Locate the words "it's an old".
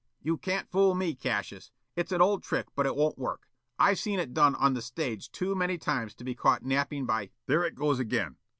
1.95-2.41